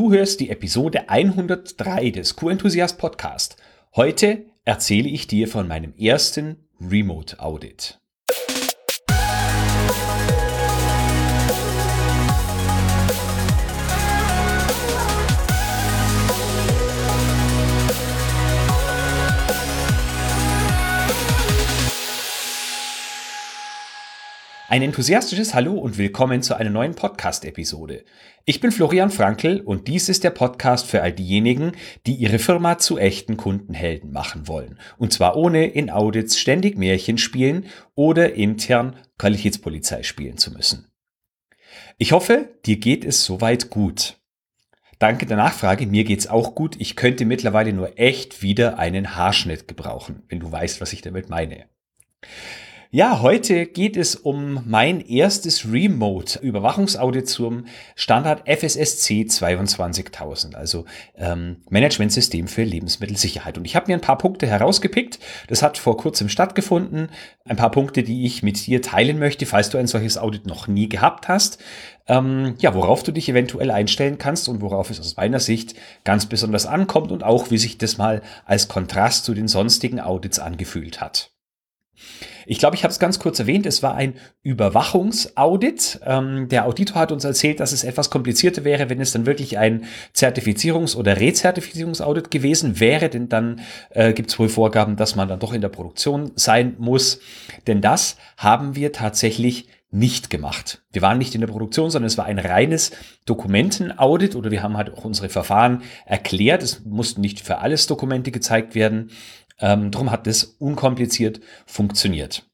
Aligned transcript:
Du 0.00 0.10
hörst 0.10 0.40
die 0.40 0.48
Episode 0.48 1.10
103 1.10 2.10
des 2.10 2.34
Q-Enthusiast 2.34 2.96
Podcast. 2.96 3.58
Heute 3.94 4.46
erzähle 4.64 5.10
ich 5.10 5.26
dir 5.26 5.46
von 5.46 5.68
meinem 5.68 5.92
ersten 5.98 6.56
Remote 6.80 7.38
Audit. 7.38 7.99
Ein 24.70 24.82
enthusiastisches 24.82 25.52
Hallo 25.52 25.72
und 25.72 25.98
willkommen 25.98 26.42
zu 26.42 26.54
einer 26.54 26.70
neuen 26.70 26.94
Podcast-Episode. 26.94 28.04
Ich 28.44 28.60
bin 28.60 28.70
Florian 28.70 29.10
Frankl 29.10 29.62
und 29.64 29.88
dies 29.88 30.08
ist 30.08 30.22
der 30.22 30.30
Podcast 30.30 30.86
für 30.86 31.02
all 31.02 31.12
diejenigen, 31.12 31.72
die 32.06 32.14
ihre 32.14 32.38
Firma 32.38 32.78
zu 32.78 32.96
echten 32.96 33.36
Kundenhelden 33.36 34.12
machen 34.12 34.46
wollen. 34.46 34.78
Und 34.96 35.12
zwar 35.12 35.34
ohne 35.34 35.66
in 35.66 35.90
Audits 35.90 36.38
ständig 36.38 36.78
Märchen 36.78 37.18
spielen 37.18 37.66
oder 37.96 38.34
intern 38.34 38.94
Qualitätspolizei 39.18 40.04
spielen 40.04 40.38
zu 40.38 40.52
müssen. 40.52 40.86
Ich 41.98 42.12
hoffe, 42.12 42.50
dir 42.64 42.76
geht 42.76 43.04
es 43.04 43.24
soweit 43.24 43.70
gut. 43.70 44.18
Danke 45.00 45.26
der 45.26 45.36
Nachfrage, 45.36 45.88
mir 45.88 46.04
geht's 46.04 46.28
auch 46.28 46.54
gut. 46.54 46.76
Ich 46.78 46.94
könnte 46.94 47.24
mittlerweile 47.24 47.72
nur 47.72 47.98
echt 47.98 48.40
wieder 48.40 48.78
einen 48.78 49.16
Haarschnitt 49.16 49.66
gebrauchen, 49.66 50.22
wenn 50.28 50.38
du 50.38 50.52
weißt, 50.52 50.80
was 50.80 50.92
ich 50.92 51.02
damit 51.02 51.28
meine. 51.28 51.64
Ja, 52.92 53.20
heute 53.20 53.66
geht 53.66 53.96
es 53.96 54.16
um 54.16 54.62
mein 54.66 55.00
erstes 55.00 55.64
Remote-Überwachungsaudit 55.70 57.28
zum 57.28 57.66
Standard 57.94 58.42
FSSC 58.48 59.26
22000, 59.26 60.56
also 60.56 60.86
ähm, 61.14 61.58
Managementsystem 61.70 62.48
für 62.48 62.64
Lebensmittelsicherheit. 62.64 63.58
Und 63.58 63.64
ich 63.64 63.76
habe 63.76 63.86
mir 63.86 63.94
ein 63.94 64.00
paar 64.00 64.18
Punkte 64.18 64.48
herausgepickt. 64.48 65.20
Das 65.46 65.62
hat 65.62 65.78
vor 65.78 65.98
kurzem 65.98 66.28
stattgefunden. 66.28 67.10
Ein 67.44 67.54
paar 67.54 67.70
Punkte, 67.70 68.02
die 68.02 68.26
ich 68.26 68.42
mit 68.42 68.66
dir 68.66 68.82
teilen 68.82 69.20
möchte, 69.20 69.46
falls 69.46 69.70
du 69.70 69.78
ein 69.78 69.86
solches 69.86 70.18
Audit 70.18 70.48
noch 70.48 70.66
nie 70.66 70.88
gehabt 70.88 71.28
hast. 71.28 71.62
Ähm, 72.08 72.56
ja, 72.58 72.74
worauf 72.74 73.04
du 73.04 73.12
dich 73.12 73.28
eventuell 73.28 73.70
einstellen 73.70 74.18
kannst 74.18 74.48
und 74.48 74.62
worauf 74.62 74.90
es 74.90 74.98
aus 74.98 75.14
meiner 75.14 75.38
Sicht 75.38 75.76
ganz 76.02 76.26
besonders 76.26 76.66
ankommt 76.66 77.12
und 77.12 77.22
auch, 77.22 77.52
wie 77.52 77.58
sich 77.58 77.78
das 77.78 77.98
mal 77.98 78.20
als 78.46 78.66
Kontrast 78.66 79.26
zu 79.26 79.32
den 79.32 79.46
sonstigen 79.46 80.00
Audits 80.00 80.40
angefühlt 80.40 81.00
hat. 81.00 81.30
Ich 82.50 82.58
glaube, 82.58 82.74
ich 82.74 82.82
habe 82.82 82.90
es 82.90 82.98
ganz 82.98 83.20
kurz 83.20 83.38
erwähnt, 83.38 83.64
es 83.64 83.80
war 83.80 83.94
ein 83.94 84.14
Überwachungsaudit. 84.42 86.00
Ähm, 86.04 86.48
der 86.48 86.66
Auditor 86.66 86.96
hat 87.00 87.12
uns 87.12 87.22
erzählt, 87.22 87.60
dass 87.60 87.70
es 87.70 87.84
etwas 87.84 88.10
komplizierter 88.10 88.64
wäre, 88.64 88.90
wenn 88.90 89.00
es 89.00 89.12
dann 89.12 89.24
wirklich 89.24 89.56
ein 89.56 89.84
Zertifizierungs- 90.16 90.96
oder 90.96 91.20
Rezertifizierungsaudit 91.20 92.32
gewesen 92.32 92.80
wäre, 92.80 93.08
denn 93.08 93.28
dann 93.28 93.60
äh, 93.90 94.12
gibt 94.14 94.30
es 94.30 94.38
wohl 94.40 94.48
Vorgaben, 94.48 94.96
dass 94.96 95.14
man 95.14 95.28
dann 95.28 95.38
doch 95.38 95.52
in 95.52 95.60
der 95.60 95.68
Produktion 95.68 96.32
sein 96.34 96.74
muss. 96.80 97.20
Denn 97.68 97.80
das 97.80 98.16
haben 98.36 98.74
wir 98.74 98.90
tatsächlich 98.90 99.68
nicht 99.92 100.28
gemacht. 100.28 100.82
Wir 100.92 101.02
waren 101.02 101.18
nicht 101.18 101.36
in 101.36 101.40
der 101.40 101.48
Produktion, 101.48 101.90
sondern 101.90 102.06
es 102.08 102.18
war 102.18 102.24
ein 102.24 102.38
reines 102.40 102.90
Dokumentenaudit 103.26 104.34
oder 104.34 104.50
wir 104.50 104.62
haben 104.64 104.76
halt 104.76 104.92
auch 104.92 105.04
unsere 105.04 105.28
Verfahren 105.28 105.82
erklärt. 106.04 106.64
Es 106.64 106.84
mussten 106.84 107.20
nicht 107.20 107.40
für 107.40 107.58
alles 107.58 107.86
Dokumente 107.86 108.32
gezeigt 108.32 108.74
werden. 108.74 109.10
Ähm, 109.60 109.90
darum 109.90 110.10
hat 110.10 110.26
es 110.26 110.44
unkompliziert 110.58 111.40
funktioniert. 111.66 112.49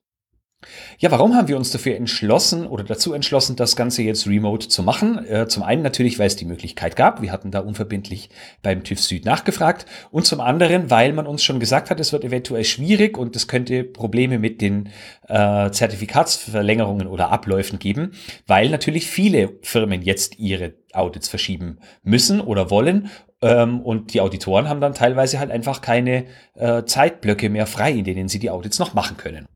Ja, 0.99 1.11
warum 1.11 1.35
haben 1.35 1.49
wir 1.49 1.59
uns 1.59 1.71
dafür 1.71 1.97
entschlossen 1.97 2.67
oder 2.67 2.83
dazu 2.83 3.13
entschlossen, 3.13 3.57
das 3.57 3.77
Ganze 3.77 4.03
jetzt 4.03 4.27
remote 4.27 4.69
zu 4.69 4.83
machen? 4.83 5.25
Äh, 5.27 5.47
zum 5.47 5.63
einen 5.63 5.83
natürlich, 5.83 6.19
weil 6.19 6.27
es 6.27 6.37
die 6.37 6.47
Möglichkeit 6.47 6.97
gab. 6.97 7.21
Wir 7.21 7.33
hatten 7.33 7.51
da 7.51 7.61
unverbindlich 7.61 8.31
beim 8.63 8.83
TÜV 8.83 9.01
Süd 9.01 9.25
nachgefragt. 9.27 9.85
Und 10.11 10.27
zum 10.27 10.41
anderen, 10.41 10.91
weil 10.91 11.13
man 11.13 11.27
uns 11.27 11.45
schon 11.45 11.61
gesagt 11.61 11.91
hat, 11.91 12.01
es 12.01 12.13
wird 12.13 12.25
eventuell 12.25 12.65
schwierig 12.65 13.19
und 13.19 13.37
es 13.37 13.47
könnte 13.47 13.85
Probleme 13.85 14.39
mit 14.39 14.63
den 14.63 14.89
äh, 15.29 15.71
Zertifikatsverlängerungen 15.71 17.07
oder 17.07 17.31
Abläufen 17.31 17.79
geben, 17.79 18.13
weil 18.47 18.71
natürlich 18.71 19.07
viele 19.07 19.59
Firmen 19.63 20.01
jetzt 20.01 20.39
ihre 20.39 20.75
Audits 20.95 21.29
verschieben 21.29 21.79
müssen 22.03 22.41
oder 22.41 22.71
wollen 22.71 23.11
ähm, 23.43 23.81
und 23.83 24.15
die 24.15 24.23
Auditoren 24.23 24.69
haben 24.69 24.81
dann 24.81 24.95
teilweise 24.95 25.39
halt 25.39 25.51
einfach 25.51 25.83
keine 25.83 26.25
äh, 26.55 26.85
Zeitblöcke 26.85 27.51
mehr 27.51 27.67
frei, 27.67 27.93
in 27.93 28.05
denen 28.05 28.29
sie 28.29 28.39
die 28.39 28.51
Audits 28.51 28.79
noch 28.79 28.95
machen 28.95 29.19
können. 29.19 29.47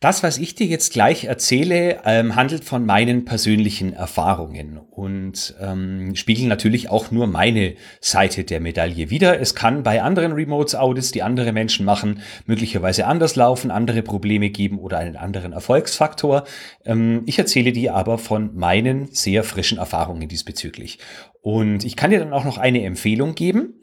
Das, 0.00 0.22
was 0.22 0.38
ich 0.38 0.54
dir 0.54 0.66
jetzt 0.66 0.94
gleich 0.94 1.24
erzähle, 1.24 2.00
ähm, 2.06 2.34
handelt 2.34 2.64
von 2.64 2.86
meinen 2.86 3.26
persönlichen 3.26 3.92
Erfahrungen 3.92 4.78
und 4.78 5.54
ähm, 5.60 6.16
spiegelt 6.16 6.48
natürlich 6.48 6.88
auch 6.88 7.10
nur 7.10 7.26
meine 7.26 7.74
Seite 8.00 8.44
der 8.44 8.60
Medaille 8.60 9.10
wider. 9.10 9.38
Es 9.38 9.54
kann 9.54 9.82
bei 9.82 10.00
anderen 10.00 10.32
Remote-Audits, 10.32 11.12
die 11.12 11.22
andere 11.22 11.52
Menschen 11.52 11.84
machen, 11.84 12.22
möglicherweise 12.46 13.06
anders 13.06 13.36
laufen, 13.36 13.70
andere 13.70 14.00
Probleme 14.00 14.48
geben 14.48 14.78
oder 14.78 14.96
einen 14.96 15.16
anderen 15.16 15.52
Erfolgsfaktor. 15.52 16.44
Ähm, 16.86 17.24
ich 17.26 17.38
erzähle 17.38 17.72
dir 17.72 17.94
aber 17.94 18.16
von 18.16 18.56
meinen 18.56 19.12
sehr 19.12 19.44
frischen 19.44 19.76
Erfahrungen 19.76 20.28
diesbezüglich. 20.28 20.98
Und 21.42 21.84
ich 21.84 21.96
kann 21.96 22.10
dir 22.10 22.20
dann 22.20 22.32
auch 22.32 22.44
noch 22.44 22.56
eine 22.56 22.84
Empfehlung 22.84 23.34
geben. 23.34 23.74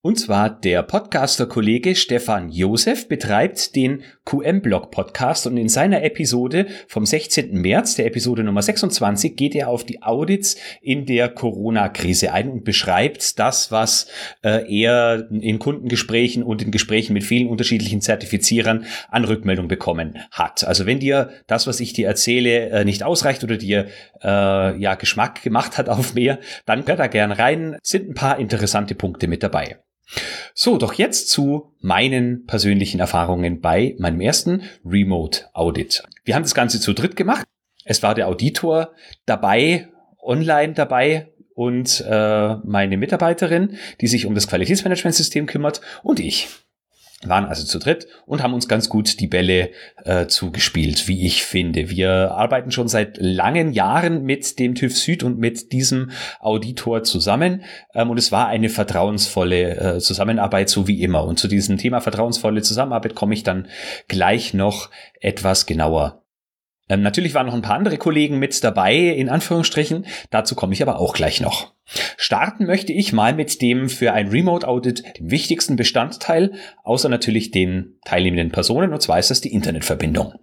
Und 0.00 0.16
zwar 0.20 0.48
der 0.48 0.84
Podcaster-Kollege 0.84 1.96
Stefan 1.96 2.50
Josef 2.50 3.08
betreibt 3.08 3.74
den 3.74 4.04
QM-Blog-Podcast 4.26 5.48
und 5.48 5.56
in 5.56 5.68
seiner 5.68 6.04
Episode 6.04 6.68
vom 6.86 7.04
16. 7.04 7.60
März, 7.60 7.96
der 7.96 8.06
Episode 8.06 8.44
Nummer 8.44 8.62
26, 8.62 9.34
geht 9.34 9.56
er 9.56 9.66
auf 9.66 9.82
die 9.82 10.00
Audits 10.04 10.56
in 10.80 11.04
der 11.04 11.28
Corona-Krise 11.28 12.32
ein 12.32 12.48
und 12.48 12.62
beschreibt 12.62 13.40
das, 13.40 13.72
was 13.72 14.06
äh, 14.44 14.72
er 14.72 15.28
in 15.32 15.58
Kundengesprächen 15.58 16.44
und 16.44 16.62
in 16.62 16.70
Gesprächen 16.70 17.12
mit 17.12 17.24
vielen 17.24 17.48
unterschiedlichen 17.48 18.00
Zertifizierern 18.00 18.84
an 19.08 19.24
Rückmeldung 19.24 19.66
bekommen 19.66 20.20
hat. 20.30 20.62
Also 20.62 20.86
wenn 20.86 21.00
dir 21.00 21.30
das, 21.48 21.66
was 21.66 21.80
ich 21.80 21.92
dir 21.92 22.06
erzähle, 22.06 22.70
äh, 22.70 22.84
nicht 22.84 23.02
ausreicht 23.02 23.42
oder 23.42 23.56
dir 23.56 23.88
äh, 24.22 24.80
ja 24.80 24.94
Geschmack 24.94 25.42
gemacht 25.42 25.76
hat 25.76 25.88
auf 25.88 26.14
mehr, 26.14 26.38
dann 26.66 26.86
hör 26.86 26.94
da 26.94 27.08
gern 27.08 27.32
rein, 27.32 27.78
sind 27.82 28.10
ein 28.10 28.14
paar 28.14 28.38
interessante 28.38 28.94
Punkte 28.94 29.26
mit 29.26 29.42
dabei. 29.42 29.78
So, 30.54 30.78
doch 30.78 30.94
jetzt 30.94 31.28
zu 31.28 31.72
meinen 31.80 32.46
persönlichen 32.46 33.00
Erfahrungen 33.00 33.60
bei 33.60 33.94
meinem 33.98 34.20
ersten 34.20 34.62
Remote 34.84 35.46
Audit. 35.52 36.02
Wir 36.24 36.34
haben 36.34 36.42
das 36.42 36.54
Ganze 36.54 36.80
zu 36.80 36.92
dritt 36.92 37.16
gemacht. 37.16 37.46
Es 37.84 38.02
war 38.02 38.14
der 38.14 38.28
Auditor 38.28 38.92
dabei, 39.26 39.88
online 40.22 40.74
dabei 40.74 41.28
und 41.54 42.04
äh, 42.08 42.54
meine 42.64 42.96
Mitarbeiterin, 42.96 43.78
die 44.00 44.06
sich 44.06 44.26
um 44.26 44.34
das 44.34 44.46
Qualitätsmanagementsystem 44.46 45.46
kümmert 45.46 45.80
und 46.02 46.20
ich 46.20 46.48
waren 47.24 47.46
also 47.46 47.64
zu 47.64 47.78
dritt 47.78 48.06
und 48.26 48.42
haben 48.42 48.54
uns 48.54 48.68
ganz 48.68 48.88
gut 48.88 49.18
die 49.18 49.26
Bälle 49.26 49.70
äh, 50.04 50.26
zugespielt, 50.26 51.08
wie 51.08 51.26
ich 51.26 51.44
finde. 51.44 51.90
Wir 51.90 52.30
arbeiten 52.30 52.70
schon 52.70 52.86
seit 52.86 53.16
langen 53.18 53.72
Jahren 53.72 54.22
mit 54.22 54.58
dem 54.58 54.76
TÜV 54.76 54.96
Süd 54.96 55.22
und 55.24 55.38
mit 55.38 55.72
diesem 55.72 56.12
Auditor 56.38 57.02
zusammen 57.02 57.64
ähm, 57.94 58.10
und 58.10 58.18
es 58.18 58.30
war 58.30 58.46
eine 58.46 58.68
vertrauensvolle 58.68 59.96
äh, 59.96 59.98
Zusammenarbeit, 59.98 60.68
so 60.68 60.86
wie 60.86 61.02
immer. 61.02 61.24
Und 61.24 61.40
zu 61.40 61.48
diesem 61.48 61.76
Thema 61.76 62.00
vertrauensvolle 62.00 62.62
Zusammenarbeit 62.62 63.16
komme 63.16 63.34
ich 63.34 63.42
dann 63.42 63.66
gleich 64.06 64.54
noch 64.54 64.90
etwas 65.20 65.66
genauer. 65.66 66.22
Ähm, 66.88 67.02
natürlich 67.02 67.34
waren 67.34 67.46
noch 67.46 67.54
ein 67.54 67.62
paar 67.62 67.76
andere 67.76 67.98
Kollegen 67.98 68.38
mit 68.38 68.62
dabei, 68.64 68.96
in 68.96 69.28
Anführungsstrichen. 69.28 70.06
Dazu 70.30 70.54
komme 70.54 70.72
ich 70.72 70.82
aber 70.82 70.98
auch 70.98 71.14
gleich 71.14 71.40
noch. 71.40 71.72
Starten 72.16 72.66
möchte 72.66 72.92
ich 72.92 73.12
mal 73.12 73.34
mit 73.34 73.62
dem 73.62 73.88
für 73.88 74.12
ein 74.12 74.28
Remote 74.28 74.66
Audit 74.66 75.02
dem 75.18 75.30
wichtigsten 75.30 75.76
Bestandteil, 75.76 76.52
außer 76.84 77.08
natürlich 77.08 77.50
den 77.50 77.98
teilnehmenden 78.04 78.50
Personen, 78.50 78.92
und 78.92 79.00
zwar 79.00 79.18
ist 79.18 79.30
das 79.30 79.40
die 79.40 79.52
Internetverbindung. 79.52 80.34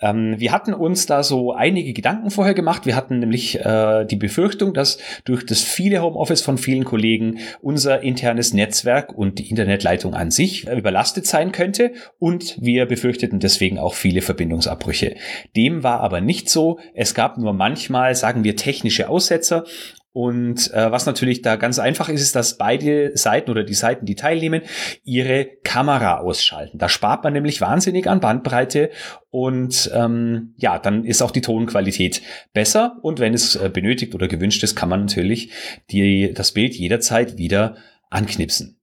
Ähm, 0.00 0.34
wir 0.38 0.52
hatten 0.52 0.74
uns 0.74 1.06
da 1.06 1.22
so 1.22 1.52
einige 1.52 1.92
Gedanken 1.92 2.30
vorher 2.30 2.54
gemacht. 2.54 2.86
Wir 2.86 2.96
hatten 2.96 3.18
nämlich 3.18 3.60
äh, 3.60 4.04
die 4.04 4.16
Befürchtung, 4.16 4.74
dass 4.74 4.98
durch 5.24 5.44
das 5.44 5.62
viele 5.62 6.02
Homeoffice 6.02 6.42
von 6.42 6.58
vielen 6.58 6.84
Kollegen 6.84 7.38
unser 7.60 8.02
internes 8.02 8.54
Netzwerk 8.54 9.12
und 9.16 9.38
die 9.38 9.50
Internetleitung 9.50 10.14
an 10.14 10.30
sich 10.30 10.68
überlastet 10.68 11.26
sein 11.26 11.52
könnte 11.52 11.92
und 12.18 12.56
wir 12.60 12.86
befürchteten 12.86 13.40
deswegen 13.40 13.78
auch 13.78 13.94
viele 13.94 14.22
Verbindungsabbrüche. 14.22 15.16
Dem 15.56 15.82
war 15.82 16.00
aber 16.00 16.20
nicht 16.20 16.48
so. 16.48 16.78
Es 16.94 17.14
gab 17.14 17.38
nur 17.38 17.52
manchmal, 17.52 18.14
sagen 18.14 18.44
wir, 18.44 18.56
technische 18.56 19.08
Aussetzer 19.08 19.64
und 20.12 20.72
äh, 20.72 20.90
was 20.90 21.06
natürlich 21.06 21.40
da 21.42 21.54
ganz 21.54 21.78
einfach 21.78 22.08
ist, 22.08 22.20
ist, 22.20 22.34
dass 22.34 22.58
beide 22.58 23.16
Seiten 23.16 23.50
oder 23.50 23.62
die 23.62 23.74
Seiten, 23.74 24.06
die 24.06 24.16
teilnehmen, 24.16 24.62
ihre 25.04 25.44
Kamera 25.62 26.18
ausschalten. 26.18 26.78
Da 26.78 26.88
spart 26.88 27.22
man 27.22 27.32
nämlich 27.32 27.60
wahnsinnig 27.60 28.08
an 28.08 28.20
Bandbreite 28.20 28.90
und 29.30 29.88
ähm, 29.94 30.54
ja, 30.56 30.80
dann 30.80 31.04
ist 31.04 31.22
auch 31.22 31.30
die 31.30 31.42
Tonqualität 31.42 32.22
besser. 32.52 32.98
Und 33.02 33.20
wenn 33.20 33.34
es 33.34 33.54
äh, 33.54 33.70
benötigt 33.72 34.14
oder 34.14 34.26
gewünscht 34.26 34.64
ist, 34.64 34.74
kann 34.74 34.88
man 34.88 35.00
natürlich 35.00 35.52
die, 35.90 36.32
das 36.34 36.52
Bild 36.52 36.74
jederzeit 36.74 37.38
wieder 37.38 37.76
anknipsen. 38.10 38.79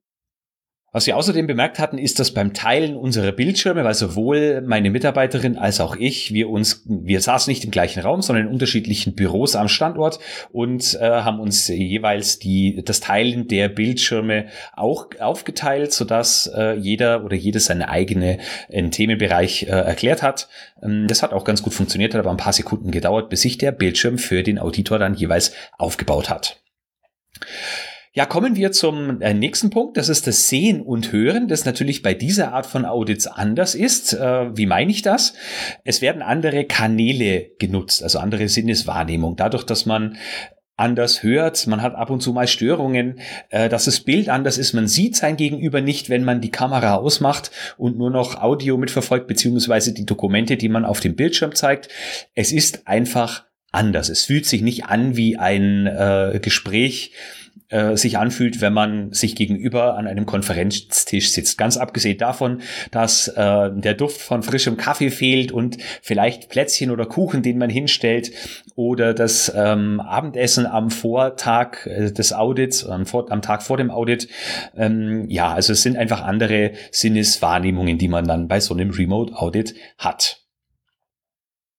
Was 0.98 1.06
wir 1.06 1.16
außerdem 1.16 1.46
bemerkt 1.46 1.78
hatten, 1.78 2.00
ist, 2.00 2.18
dass 2.18 2.32
beim 2.32 2.56
Teilen 2.56 2.98
unserer 2.98 3.32
Bildschirme, 3.32 3.84
weil 3.84 3.94
sowohl 3.94 4.62
meine 4.62 4.90
Mitarbeiterin 4.90 5.56
als 5.56 5.80
auch 5.80 5.96
ich, 5.96 6.34
wir 6.34 6.50
uns, 6.50 6.82
wir 6.88 7.22
saßen 7.22 7.52
nicht 7.52 7.64
im 7.64 7.70
gleichen 7.70 8.00
Raum, 8.00 8.24
sondern 8.24 8.48
in 8.48 8.52
unterschiedlichen 8.52 9.14
Büros 9.14 9.56
am 9.56 9.68
Standort 9.68 10.18
und 10.52 10.98
äh, 11.00 11.08
haben 11.08 11.40
uns 11.40 11.68
jeweils 11.68 12.40
die, 12.40 12.82
das 12.84 13.00
Teilen 13.00 13.48
der 13.48 13.70
Bildschirme 13.70 14.48
auch 14.76 15.06
aufgeteilt, 15.20 15.94
sodass 15.94 16.52
äh, 16.58 16.74
jeder 16.74 17.24
oder 17.24 17.36
jedes 17.36 17.66
seine 17.66 17.90
eigene 17.90 18.40
äh, 18.68 18.90
Themenbereich 18.90 19.66
äh, 19.66 19.68
erklärt 19.68 20.24
hat. 20.24 20.50
Ähm, 20.82 21.06
das 21.08 21.22
hat 21.22 21.32
auch 21.32 21.44
ganz 21.44 21.62
gut 21.62 21.76
funktioniert, 21.76 22.16
hat 22.16 22.22
aber 22.22 22.32
ein 22.32 22.38
paar 22.38 22.54
Sekunden 22.54 22.90
gedauert, 22.90 23.30
bis 23.30 23.42
sich 23.42 23.60
der 23.60 23.72
Bildschirm 23.72 24.18
für 24.18 24.42
den 24.42 24.58
Auditor 24.58 24.98
dann 24.98 25.14
jeweils 25.14 25.54
aufgebaut 25.78 26.32
hat. 26.32 26.60
Ja, 28.18 28.26
kommen 28.26 28.56
wir 28.56 28.72
zum 28.72 29.22
äh, 29.22 29.36
nächsten 29.36 29.70
Punkt. 29.70 29.96
Das 29.96 30.10
ist 30.10 30.26
das 30.26 30.50
Sehen 30.50 30.82
und 30.82 31.12
Hören, 31.12 31.48
das 31.48 31.66
natürlich 31.66 32.02
bei 32.02 32.16
dieser 32.16 32.52
Art 32.52 32.66
von 32.66 32.84
Audits 32.84 33.28
anders 33.28 33.76
ist. 33.76 34.14
Äh, 34.14 34.58
wie 34.58 34.66
meine 34.66 34.90
ich 34.90 35.04
das? 35.04 35.36
Es 35.84 36.02
werden 36.02 36.24
andere 36.24 36.66
Kanäle 36.66 37.52
genutzt, 37.60 38.02
also 38.02 38.18
andere 38.18 38.50
Sinneswahrnehmung. 38.50 39.36
Dadurch, 39.36 39.66
dass 39.66 39.86
man 39.86 40.18
anders 40.76 41.22
hört, 41.22 41.68
man 41.68 41.84
hat 41.84 41.94
ab 41.94 42.10
und 42.10 42.22
zu 42.22 42.34
mal 42.34 42.48
Störungen, 42.48 43.20
äh, 43.52 43.70
dass 43.70 43.86
das 43.86 44.00
Bild 44.00 44.30
anders 44.30 44.58
ist, 44.58 44.74
man 44.74 44.88
sieht 44.88 45.16
sein 45.16 45.38
Gegenüber 45.38 45.82
nicht, 45.82 46.10
wenn 46.10 46.24
man 46.24 46.42
die 46.42 46.50
Kamera 46.50 46.96
ausmacht 46.96 47.52
und 47.78 48.00
nur 48.00 48.10
noch 48.10 48.42
Audio 48.42 48.78
mitverfolgt, 48.78 49.28
beziehungsweise 49.28 49.94
die 49.94 50.08
Dokumente, 50.08 50.58
die 50.58 50.70
man 50.70 50.86
auf 50.86 51.02
dem 51.02 51.16
Bildschirm 51.16 51.54
zeigt. 51.54 51.90
Es 52.34 52.52
ist 52.52 52.88
einfach 52.88 53.46
anders. 53.72 54.10
Es 54.10 54.26
fühlt 54.26 54.48
sich 54.48 54.64
nicht 54.64 54.86
an 54.86 55.16
wie 55.16 55.38
ein 55.38 56.40
Gespräch, 56.42 57.12
äh, 57.70 57.96
sich 57.98 58.18
anfühlt, 58.18 58.62
wenn 58.62 58.74
man 58.74 59.14
sich 59.14 59.36
gegenüber 59.36 59.98
an 59.98 60.08
einem 60.08 60.26
Konferenztisch 60.26 61.32
sitzt. 61.32 61.58
Ganz 61.58 61.78
abgesehen 61.78 62.18
davon, 62.18 62.62
dass 62.92 63.28
äh, 63.28 63.70
der 63.74 63.94
Duft 63.94 64.22
von 64.22 64.44
frischem 64.44 64.78
Kaffee 64.78 65.12
fehlt 65.12 65.52
und 65.52 65.78
vielleicht 66.02 66.50
Plätzchen 66.50 66.92
oder 66.92 67.06
Kuchen, 67.06 67.42
den 67.42 67.58
man 67.58 67.70
hinstellt, 67.70 68.32
oder 68.76 69.14
das 69.14 69.52
ähm, 69.56 70.00
Abendessen 70.00 70.66
am 70.66 70.90
Vortag 70.90 71.86
äh, 71.86 72.12
des 72.12 72.34
Audits, 72.34 72.86
am, 72.86 73.06
vor, 73.06 73.32
am 73.32 73.42
Tag 73.42 73.64
vor 73.64 73.78
dem 73.78 73.92
Audit. 73.92 74.28
Ähm, 74.76 75.26
ja, 75.30 75.54
also 75.54 75.74
es 75.74 75.82
sind 75.82 75.98
einfach 75.98 76.22
andere 76.22 76.72
Sinneswahrnehmungen, 76.92 77.98
die 77.98 78.08
man 78.08 78.28
dann 78.28 78.48
bei 78.48 78.60
so 78.60 78.74
einem 78.74 78.92
Remote 78.92 79.36
Audit 79.36 79.76
hat. 79.98 80.47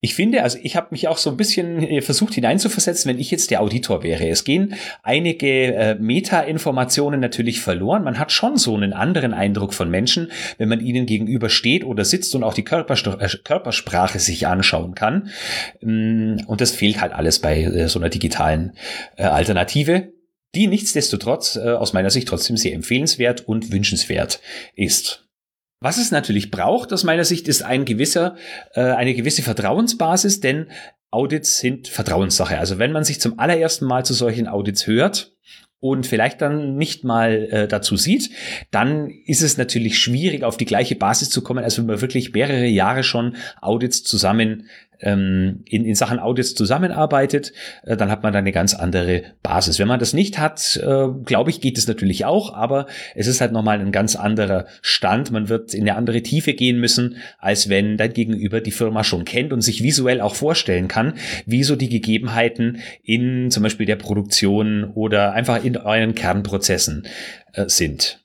Ich 0.01 0.15
finde, 0.15 0.45
also 0.45 0.59
ich 0.63 0.77
habe 0.77 0.89
mich 0.93 1.09
auch 1.09 1.19
so 1.19 1.29
ein 1.29 1.37
bisschen 1.37 1.83
äh, 1.83 2.03
versucht 2.03 2.35
hineinzuversetzen, 2.35 3.09
wenn 3.09 3.19
ich 3.19 3.33
jetzt 3.33 3.51
der 3.51 3.61
Auditor 3.61 4.05
wäre. 4.05 4.29
Es 4.29 4.45
gehen 4.45 4.75
einige 5.03 5.75
äh, 5.75 5.95
Meta-Informationen 5.97 7.19
natürlich 7.19 7.61
verloren. 7.61 8.05
Man 8.05 8.19
hat 8.19 8.31
schon 8.31 8.59
so 8.59 8.77
einen 8.77 8.93
anderen 8.93 9.35
Eindruck 9.35 9.75
von 9.75 9.91
Menschen, 9.91 10.31
wenn 10.57 10.69
man 10.69 10.81
ihnen 10.81 11.07
gegenüber 11.07 11.49
steht 11.49 11.85
oder 11.85 12.05
sitzt 12.05 12.37
und 12.37 12.45
auch 12.45 12.55
die 12.55 12.63
Körperst 12.63 13.09
äh, 13.09 13.29
Körpersprache 13.43 14.21
sich 14.21 14.47
anschauen 14.47 14.95
kann. 14.95 15.31
Mm, 15.81 16.37
und 16.47 16.61
das 16.61 16.71
fehlt 16.71 17.01
halt 17.01 17.13
alles 17.13 17.41
bei 17.41 17.63
äh, 17.63 17.89
so 17.89 17.99
einer 17.99 18.09
digitalen 18.09 18.75
äh, 19.17 19.25
Alternative, 19.25 20.13
die 20.55 20.69
nichtsdestotrotz 20.69 21.57
äh, 21.57 21.71
aus 21.71 21.93
meiner 21.93 22.11
Sicht 22.11 22.29
trotzdem 22.29 22.57
sehr 22.57 22.75
empfehlenswert 22.75 23.49
und 23.49 23.73
wünschenswert 23.73 24.41
ist. 24.77 25.28
Was 25.81 25.99
es 25.99 26.11
natürlich 26.11 26.51
braucht, 26.51 26.93
aus 26.93 27.05
meiner 27.05 27.25
Sicht, 27.25 27.47
ist 27.47 27.63
ein 27.63 27.85
gewisser, 27.85 28.37
äh, 28.75 28.81
eine 28.81 29.15
gewisse 29.15 29.43
Vertrauensbasis, 29.43 30.41
denn 30.41 30.71
Audits 31.11 31.59
sind 31.59 31.89
Vertrauenssache. 31.89 32.59
Also 32.59 32.79
wenn 32.79 32.93
man 32.93 33.05
sich 33.05 33.21
zum 33.21 33.39
allerersten 33.39 33.87
Mal 33.87 34.05
zu 34.05 34.13
solchen 34.13 34.49
Audits 34.49 34.87
hört, 34.87 35.33
und 35.81 36.07
vielleicht 36.07 36.41
dann 36.41 36.77
nicht 36.77 37.05
mal 37.05 37.49
äh, 37.51 37.69
dazu 37.69 37.97
sieht, 37.97 38.31
dann 38.71 39.11
ist 39.27 39.43
es 39.43 39.59
natürlich 39.59 39.99
schwierig, 39.99 40.43
auf 40.43 40.57
die 40.57 40.65
gleiche 40.65 40.97
Basis 40.97 41.31
zu 41.31 41.43
kommen, 41.43 41.63
als 41.63 41.79
wenn 41.79 41.87
man 41.87 42.01
wirklich 42.01 42.33
mehrere 42.33 42.67
Jahre 42.67 43.05
schon 43.05 43.37
Audits 43.61 44.03
zusammen 44.03 44.67
in, 45.65 45.85
in 45.85 45.95
Sachen 45.95 46.19
Audits 46.19 46.55
zusammenarbeitet, 46.55 47.53
äh, 47.85 47.97
dann 47.97 48.11
hat 48.11 48.23
man 48.23 48.33
da 48.33 48.39
eine 48.39 48.53
ganz 48.53 48.75
andere 48.75 49.23
Basis. 49.43 49.79
Wenn 49.79 49.89
man 49.89 50.01
das 50.01 50.13
nicht 50.13 50.39
hat, 50.39 50.77
äh, 50.83 51.09
glaube 51.25 51.51
ich, 51.51 51.61
geht 51.61 51.79
es 51.79 51.87
natürlich 51.87 52.25
auch, 52.25 52.55
aber 52.55 52.87
es 53.15 53.27
ist 53.27 53.41
halt 53.41 53.53
nochmal 53.53 53.81
ein 53.81 53.93
ganz 53.93 54.17
anderer 54.17 54.67
Stand. 54.83 55.31
Man 55.31 55.49
wird 55.49 55.75
in 55.75 55.83
eine 55.83 55.97
andere 55.97 56.23
Tiefe 56.23 56.55
gehen 56.55 56.81
müssen, 56.81 57.17
als 57.39 57.69
wenn 57.69 57.97
dein 57.97 58.13
Gegenüber 58.13 58.61
die 58.61 58.73
Firma 58.73 59.05
schon 59.05 59.25
kennt 59.25 59.53
und 59.53 59.61
sich 59.61 59.83
visuell 59.83 60.21
auch 60.21 60.35
vorstellen 60.35 60.89
kann, 60.89 61.15
wie 61.47 61.63
so 61.63 61.77
die 61.77 61.89
Gegebenheiten 61.89 62.79
in 63.03 63.51
zum 63.51 63.63
Beispiel 63.63 63.87
der 63.87 63.97
Produktion 63.97 64.85
oder 64.95 65.33
einfach 65.33 65.63
in 65.63 65.77
euren 65.77 66.15
Kernprozessen 66.15 67.07
äh, 67.53 67.69
sind. 67.69 68.21